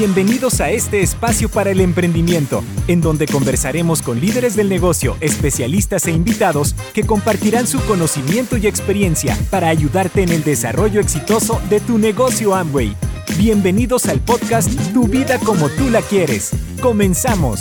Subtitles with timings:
[0.00, 6.06] Bienvenidos a este espacio para el emprendimiento, en donde conversaremos con líderes del negocio, especialistas
[6.06, 11.80] e invitados que compartirán su conocimiento y experiencia para ayudarte en el desarrollo exitoso de
[11.80, 12.96] tu negocio Amway.
[13.36, 16.52] Bienvenidos al podcast Tu vida como tú la quieres.
[16.80, 17.60] Comenzamos.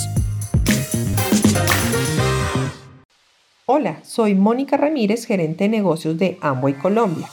[3.65, 7.29] Hola, soy Mónica Ramírez, gerente de negocios de Amway Colombia.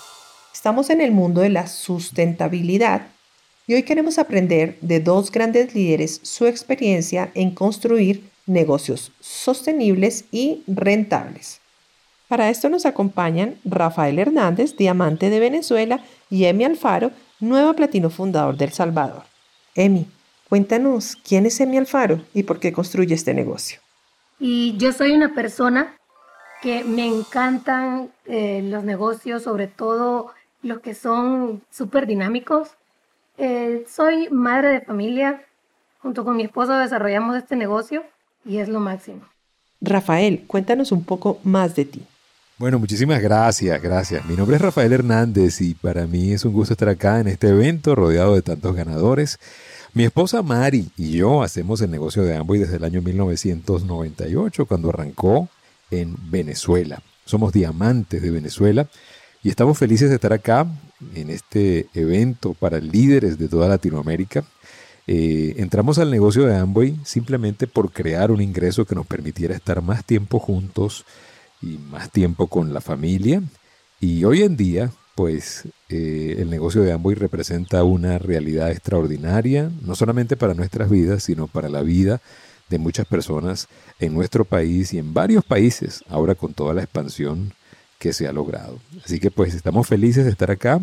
[0.53, 3.03] Estamos en el mundo de la sustentabilidad
[3.67, 10.63] y hoy queremos aprender de dos grandes líderes su experiencia en construir negocios sostenibles y
[10.67, 11.61] rentables.
[12.29, 18.57] Para esto nos acompañan Rafael Hernández, diamante de Venezuela, y Emi Alfaro, nueva platino fundador
[18.57, 19.25] del Salvador.
[19.75, 20.07] Emi,
[20.49, 23.81] cuéntanos quién es Emi Alfaro y por qué construye este negocio.
[24.39, 25.97] Y yo soy una persona
[26.63, 32.71] que me encantan eh, los negocios, sobre todo los que son súper dinámicos,
[33.39, 35.43] eh, soy madre de familia.
[35.99, 38.05] Junto con mi esposo desarrollamos este negocio
[38.45, 39.23] y es lo máximo.
[39.81, 42.03] Rafael, cuéntanos un poco más de ti.
[42.59, 44.25] Bueno, muchísimas gracias, gracias.
[44.25, 47.49] Mi nombre es Rafael Hernández y para mí es un gusto estar acá en este
[47.49, 49.39] evento rodeado de tantos ganadores.
[49.93, 54.89] Mi esposa Mari y yo hacemos el negocio de Amway desde el año 1998 cuando
[54.89, 55.49] arrancó
[55.91, 57.03] en Venezuela.
[57.27, 58.89] Somos diamantes de Venezuela
[59.47, 60.67] y estamos felices de estar acá
[61.15, 64.45] en este evento para líderes de toda Latinoamérica.
[65.07, 69.81] Eh, entramos al negocio de Amway simplemente por crear un ingreso que nos permitiera estar
[69.83, 71.05] más tiempo juntos
[71.63, 73.41] y más tiempo con la familia.
[74.01, 79.95] Y hoy en día, pues eh, el negocio de Amway representa una realidad extraordinaria, no
[79.95, 82.21] solamente para nuestras vidas, sino para la vida
[82.69, 83.69] de muchas personas
[84.01, 87.53] en nuestro país y en varios países, ahora con toda la expansión
[87.99, 88.79] que se ha logrado.
[89.05, 90.81] Así que pues estamos felices de estar acá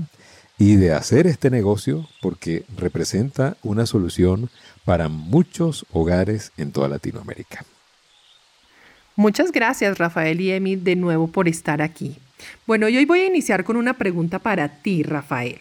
[0.58, 4.50] y de hacer este negocio porque representa una solución
[4.86, 7.66] para muchos hogares en toda Latinoamérica.
[9.16, 12.18] Muchas gracias Rafael y Emi de nuevo por estar aquí.
[12.66, 15.60] Bueno, y hoy voy a iniciar con una pregunta para ti, Rafael.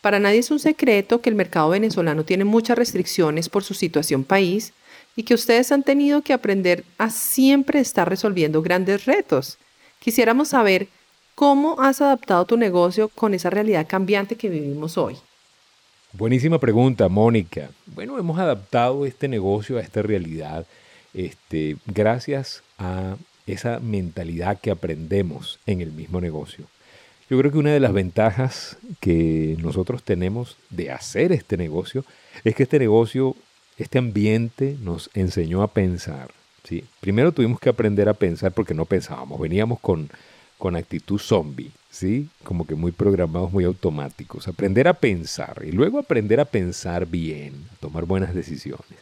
[0.00, 4.24] Para nadie es un secreto que el mercado venezolano tiene muchas restricciones por su situación
[4.24, 4.72] país
[5.16, 9.58] y que ustedes han tenido que aprender a siempre estar resolviendo grandes retos.
[10.00, 10.88] Quisiéramos saber
[11.34, 15.16] cómo has adaptado tu negocio con esa realidad cambiante que vivimos hoy.
[16.12, 17.70] Buenísima pregunta, Mónica.
[17.86, 20.66] Bueno, hemos adaptado este negocio a esta realidad
[21.14, 23.16] este, gracias a
[23.46, 26.66] esa mentalidad que aprendemos en el mismo negocio.
[27.30, 32.04] Yo creo que una de las ventajas que nosotros tenemos de hacer este negocio
[32.44, 33.36] es que este negocio,
[33.76, 36.30] este ambiente nos enseñó a pensar.
[37.00, 40.08] Primero tuvimos que aprender a pensar porque no pensábamos, veníamos con,
[40.58, 42.28] con actitud zombie, ¿sí?
[42.44, 44.48] como que muy programados, muy automáticos.
[44.48, 48.98] Aprender a pensar y luego aprender a pensar bien, tomar buenas decisiones.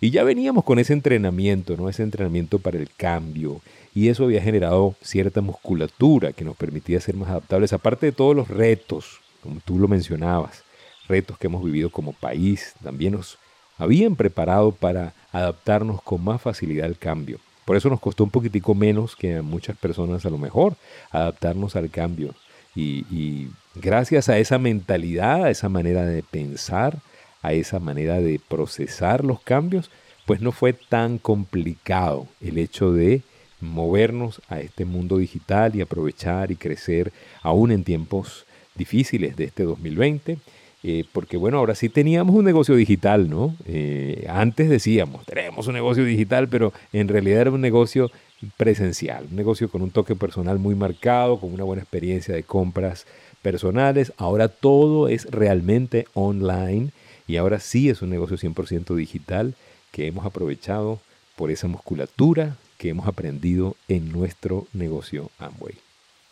[0.00, 1.88] Y ya veníamos con ese entrenamiento, ¿no?
[1.88, 3.62] Ese entrenamiento para el cambio.
[3.94, 8.36] Y eso había generado cierta musculatura que nos permitía ser más adaptables, aparte de todos
[8.36, 10.62] los retos, como tú lo mencionabas,
[11.08, 13.38] retos que hemos vivido como país, también nos
[13.78, 17.38] habían preparado para adaptarnos con más facilidad al cambio.
[17.64, 20.76] Por eso nos costó un poquitico menos que a muchas personas a lo mejor
[21.10, 22.34] adaptarnos al cambio.
[22.74, 26.98] Y, y gracias a esa mentalidad, a esa manera de pensar,
[27.42, 29.90] a esa manera de procesar los cambios,
[30.26, 33.22] pues no fue tan complicado el hecho de
[33.60, 37.12] movernos a este mundo digital y aprovechar y crecer
[37.42, 40.38] aún en tiempos difíciles de este 2020
[40.86, 43.56] eh, porque bueno, ahora sí teníamos un negocio digital, ¿no?
[43.64, 48.10] Eh, antes decíamos, tenemos un negocio digital, pero en realidad era un negocio
[48.58, 53.06] presencial, un negocio con un toque personal muy marcado, con una buena experiencia de compras
[53.40, 54.12] personales.
[54.18, 56.90] Ahora todo es realmente online
[57.26, 59.54] y ahora sí es un negocio 100% digital
[59.90, 61.00] que hemos aprovechado
[61.34, 65.83] por esa musculatura que hemos aprendido en nuestro negocio Amway.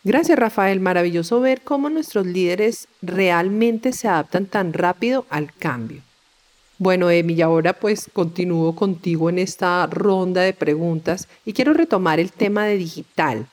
[0.05, 6.03] Gracias Rafael, maravilloso ver cómo nuestros líderes realmente se adaptan tan rápido al cambio.
[6.79, 12.33] Bueno, Emi, ahora pues continúo contigo en esta ronda de preguntas y quiero retomar el
[12.33, 13.47] tema de digital.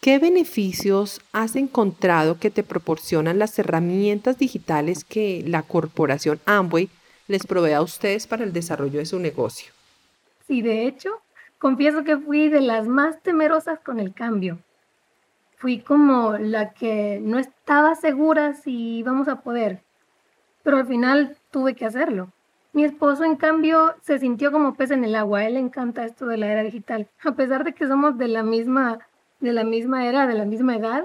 [0.00, 6.88] ¿Qué beneficios has encontrado que te proporcionan las herramientas digitales que la corporación Amway
[7.28, 9.70] les provee a ustedes para el desarrollo de su negocio?
[10.48, 11.10] Sí, de hecho,
[11.58, 14.58] confieso que fui de las más temerosas con el cambio
[15.60, 19.82] fui como la que no estaba segura si íbamos a poder,
[20.62, 22.32] pero al final tuve que hacerlo.
[22.72, 25.40] Mi esposo, en cambio, se sintió como pez en el agua.
[25.40, 27.08] A él le encanta esto de la era digital.
[27.22, 29.00] A pesar de que somos de la misma,
[29.40, 31.04] de la misma era, de la misma edad,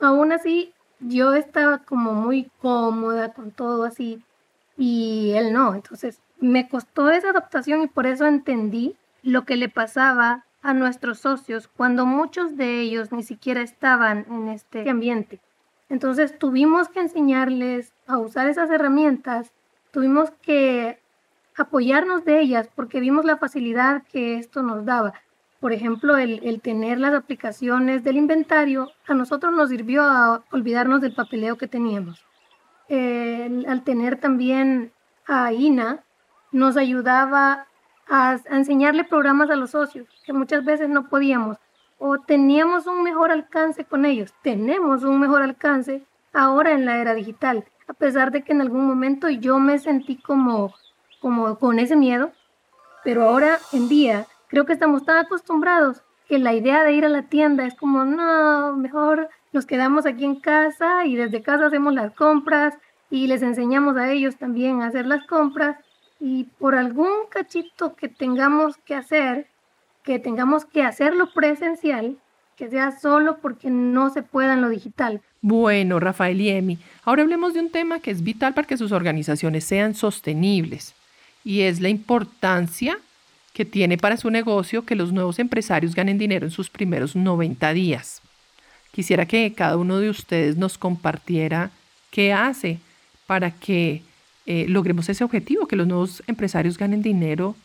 [0.00, 4.22] aún así yo estaba como muy cómoda con todo así
[4.76, 5.74] y él no.
[5.74, 11.18] Entonces me costó esa adaptación y por eso entendí lo que le pasaba a nuestros
[11.18, 15.38] socios cuando muchos de ellos ni siquiera estaban en este ambiente.
[15.90, 19.52] Entonces tuvimos que enseñarles a usar esas herramientas,
[19.92, 20.98] tuvimos que
[21.54, 25.12] apoyarnos de ellas porque vimos la facilidad que esto nos daba.
[25.60, 31.14] Por ejemplo, el, tener las aplicaciones del inventario a nosotros nos sirvió a olvidarnos del
[31.14, 32.24] papeleo que teníamos.
[32.88, 34.92] al tener también
[35.26, 36.02] a INA,
[36.52, 37.66] nos ayudaba
[38.08, 41.58] a, a enseñarle programas a los socios, que muchas veces no podíamos
[41.98, 44.34] o teníamos un mejor alcance con ellos.
[44.42, 48.86] Tenemos un mejor alcance ahora en la era digital, a pesar de que en algún
[48.86, 50.74] momento yo me sentí como
[51.24, 52.32] como con ese miedo,
[53.02, 57.08] pero ahora en día creo que estamos tan acostumbrados que la idea de ir a
[57.08, 61.94] la tienda es como, no, mejor nos quedamos aquí en casa y desde casa hacemos
[61.94, 62.76] las compras
[63.08, 65.78] y les enseñamos a ellos también a hacer las compras
[66.26, 69.46] y por algún cachito que tengamos que hacer,
[70.02, 72.16] que tengamos que hacerlo presencial,
[72.56, 75.20] que sea solo porque no se pueda en lo digital.
[75.42, 78.90] Bueno, Rafael y Emi, ahora hablemos de un tema que es vital para que sus
[78.90, 80.94] organizaciones sean sostenibles
[81.44, 82.96] y es la importancia
[83.52, 87.74] que tiene para su negocio que los nuevos empresarios ganen dinero en sus primeros 90
[87.74, 88.22] días.
[88.92, 91.70] Quisiera que cada uno de ustedes nos compartiera
[92.10, 92.78] qué hace
[93.26, 94.02] para que
[94.46, 97.56] eh, logremos ese objetivo, que los nuevos empresarios ganen dinero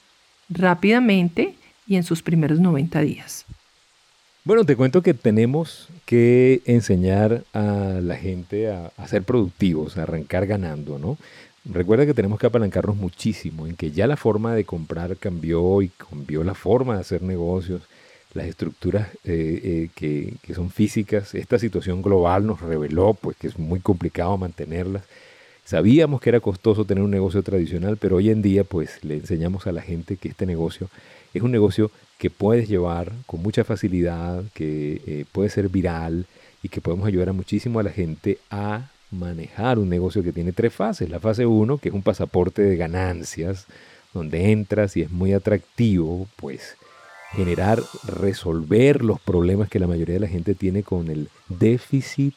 [0.50, 1.56] rápidamente
[1.88, 3.46] y en sus primeros 90 días.
[4.46, 10.48] Bueno, te cuento que tenemos que enseñar a la gente a, ser productivos, a arrancar
[10.48, 11.18] ganando, ¿no?
[11.66, 15.90] Recuerda que tenemos que apalancarnos muchísimo en que ya la forma de comprar cambió y
[15.90, 17.82] cambió la forma de hacer negocios,
[18.34, 21.36] las estructuras eh, eh, que, que, son físicas.
[21.36, 25.04] Esta situación global nos reveló pues, que es muy complicado mantenerlas.
[25.66, 29.68] Sabíamos que era costoso tener un negocio tradicional, pero hoy en día pues le enseñamos
[29.68, 30.90] a la gente que este negocio
[31.34, 36.26] es un negocio que puedes llevar con mucha facilidad, que eh, puede ser viral
[36.64, 40.52] y que podemos ayudar a muchísimo a la gente a manejar un negocio que tiene
[40.52, 41.10] tres fases.
[41.10, 43.66] La fase 1, que es un pasaporte de ganancias,
[44.14, 46.76] donde entras y es muy atractivo, pues
[47.32, 52.34] generar, resolver los problemas que la mayoría de la gente tiene con el déficit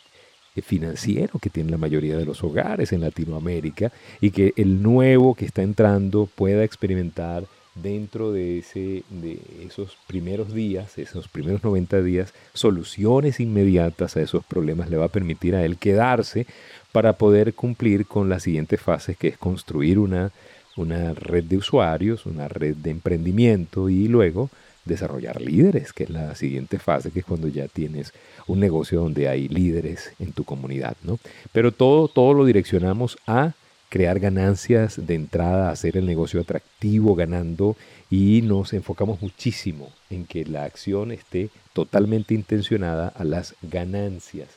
[0.60, 3.90] financiero que tiene la mayoría de los hogares en Latinoamérica
[4.20, 7.44] y que el nuevo que está entrando pueda experimentar
[7.74, 14.44] dentro de, ese, de esos primeros días, esos primeros 90 días, soluciones inmediatas a esos
[14.44, 16.46] problemas le va a permitir a él quedarse
[16.92, 20.32] para poder cumplir con las siguientes fases, que es construir una,
[20.76, 24.50] una red de usuarios, una red de emprendimiento y luego
[24.84, 28.12] desarrollar líderes, que es la siguiente fase, que es cuando ya tienes
[28.46, 31.18] un negocio donde hay líderes en tu comunidad, ¿no?
[31.52, 33.52] Pero todo, todo lo direccionamos a
[33.92, 37.76] crear ganancias de entrada, hacer el negocio atractivo ganando
[38.08, 44.48] y nos enfocamos muchísimo en que la acción esté totalmente intencionada a las ganancias.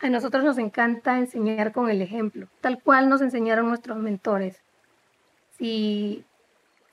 [0.00, 4.58] A nosotros nos encanta enseñar con el ejemplo, tal cual nos enseñaron nuestros mentores.
[5.58, 6.22] Si,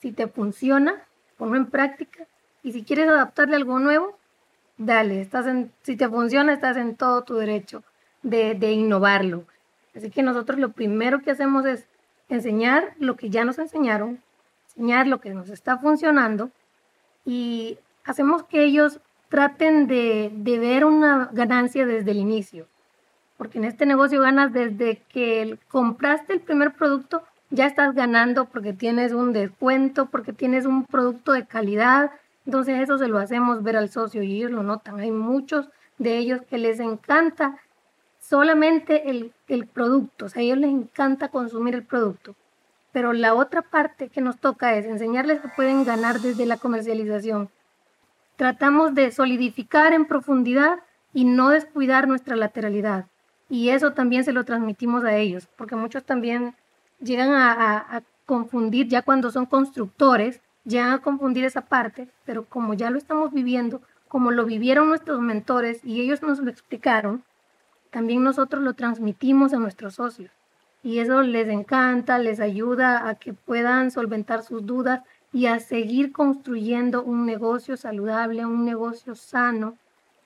[0.01, 1.03] si te funciona,
[1.43, 2.25] ponlo en práctica
[2.63, 4.17] y si quieres adaptarle algo nuevo,
[4.77, 5.45] dale, estás
[5.81, 7.83] si te funciona, estás en todo tu derecho
[8.21, 9.43] de, de innovarlo
[9.93, 11.85] Así que nosotros lo primero que hacemos es
[12.29, 14.21] enseñar lo que ya nos enseñaron,
[14.69, 16.49] enseñar lo que nos está funcionando
[17.25, 22.67] y hacemos que ellos traten de, ver una ganancia desde el inicio.
[23.35, 27.21] Porque en este negocio ganas desde que compraste el primer producto,
[27.53, 32.11] ya estás ganando porque tienes un descuento, porque tienes un producto de calidad.
[32.47, 34.99] Entonces eso se lo hacemos ver al socio y ellos lo notan.
[34.99, 35.69] Hay muchos
[35.99, 37.59] de ellos que les encanta
[38.19, 42.35] solamente el, el producto, o sea, a ellos les encanta consumir el producto.
[42.91, 47.49] Pero la otra parte que nos toca es enseñarles que pueden ganar desde la comercialización.
[48.35, 50.79] Tratamos de solidificar en profundidad
[51.13, 53.05] y no descuidar nuestra lateralidad.
[53.47, 56.55] Y eso también se lo transmitimos a ellos, porque muchos también
[57.03, 62.89] llegan a, confundir, ya cuando son constructores, llegan a confundir esa parte, pero como ya
[62.89, 67.23] lo estamos viviendo, como lo vivieron nuestros mentores y ellos nos lo explicaron,
[67.91, 70.31] también nosotros lo transmitimos a nuestros socios.
[70.83, 75.01] Y eso les encanta, les ayuda a que puedan solventar sus dudas
[75.33, 79.77] y a seguir construyendo un negocio saludable, un negocio sano,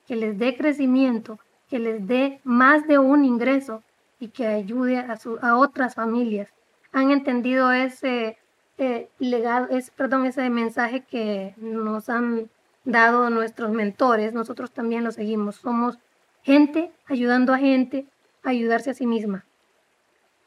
[0.06, 3.82] que les dé crecimiento, que les dé más de un ingreso
[4.20, 6.48] y que ayude a otras familias.
[6.92, 8.38] Han entendido ese
[8.78, 12.48] eh, legado, perdón, ese mensaje que nos han
[12.84, 15.56] dado nuestros mentores, nosotros también lo seguimos.
[15.56, 15.98] Somos
[16.42, 18.06] gente ayudando a gente
[18.42, 19.44] a ayudarse a sí misma.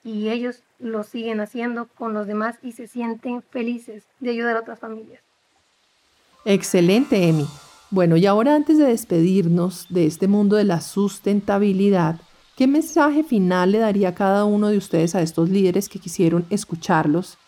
[0.04, 4.62] y ellos lo siguen haciendo con los demás y se sienten felices de ayudar a
[4.62, 5.22] otras familias.
[6.44, 7.46] Excelente, Emi.
[7.92, 12.20] Bueno, y ahora antes de despedirnos de este mundo de la sustentabilidad,
[12.62, 17.40] ¿qué mensaje final le daría cada uno de ustedes a estos líderes que quisieron escucharlos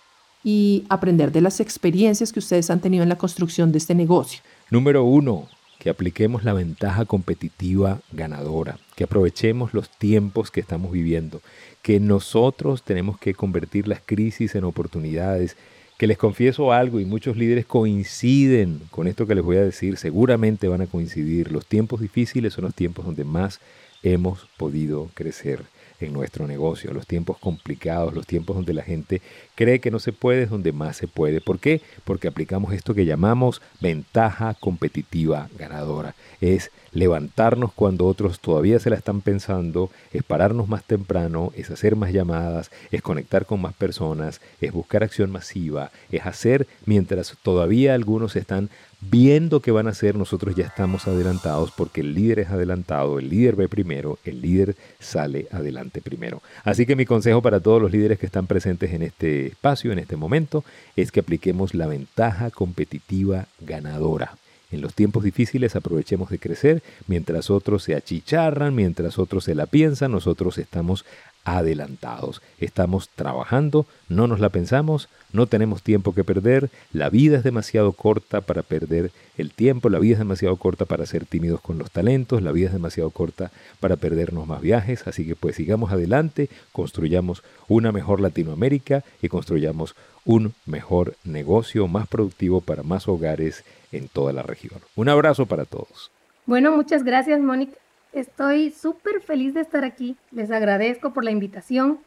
[0.44, 4.42] y aprender de las experiencias que ustedes han tenido en la construcción de este negocio?
[4.72, 11.42] Número uno, que apliquemos la ventaja competitiva ganadora, que aprovechemos los tiempos que estamos viviendo,
[11.84, 15.58] que nosotros tenemos que convertir las crisis en oportunidades,
[16.00, 19.98] que les confieso algo y muchos líderes coinciden con esto que les voy a decir,
[19.98, 23.60] seguramente van a coincidir, los tiempos difíciles son los tiempos donde más
[24.04, 25.64] hemos podido crecer
[26.00, 29.22] en nuestro negocio, los tiempos complicados, los tiempos donde la gente
[29.56, 31.42] cree que no se puede, es donde más se puede.
[31.42, 31.82] ¿Por qué?
[32.04, 36.16] Porque aplicamos esto que llamamos ventaja competitiva ganadora.
[36.42, 41.96] Es levantarnos cuando otros todavía se la están pensando, es pararnos más temprano, es hacer
[41.96, 47.94] más llamadas, es conectar con más personas, es buscar acción masiva, es hacer mientras todavía
[47.94, 48.70] algunos están
[49.10, 53.30] viendo qué van a hacer, nosotros ya estamos adelantados porque el líder es adelantado, el
[53.30, 56.42] líder ve primero, el líder sale adelante primero.
[56.64, 60.00] Así que mi consejo para todos los líderes que están presentes en este espacio, en
[60.00, 60.64] este momento,
[60.96, 64.38] es que apliquemos la ventaja competitiva ganadora.
[64.72, 69.68] En los tiempos difíciles aprovechemos de crecer, mientras otros se achicharran, mientras otros se la
[69.68, 71.06] piensan, nosotros estamos
[71.46, 72.42] adelantados.
[72.60, 77.92] Estamos trabajando, no nos la pensamos, no tenemos tiempo que perder, la vida es demasiado
[77.94, 81.92] corta para perder el tiempo, la vida es demasiado corta para ser tímidos con los
[81.92, 86.50] talentos, la vida es demasiado corta para perdernos más viajes, así que pues sigamos adelante,
[86.72, 89.96] construyamos una mejor Latinoamérica y construyamos
[90.26, 94.80] un mejor negocio más productivo para más hogares en toda la región.
[94.96, 96.12] Un abrazo para todos.
[96.46, 97.78] Bueno, muchas gracias, Mónica.
[98.14, 100.16] Estoy súper feliz de estar aquí.
[100.32, 102.00] Les agradezco por la invitación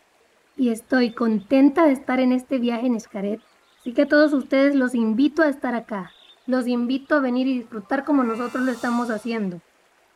[0.57, 3.41] y estoy contenta de estar en este viaje en Escaret.
[3.81, 6.13] Así que a todos ustedes los invito a estar acá.
[6.47, 9.61] Los invito a venir y disfrutar como nosotros lo estamos haciendo.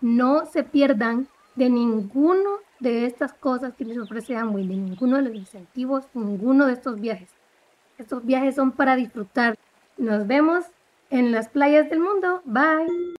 [0.01, 5.23] No se pierdan de ninguno de estas cosas que les ofrece Amway, de ninguno de
[5.23, 7.31] los incentivos, ninguno de estos viajes.
[7.99, 9.59] Estos viajes son para disfrutar.
[9.99, 10.65] Nos vemos
[11.11, 12.43] en las playas del mundo.
[12.45, 13.20] Bye.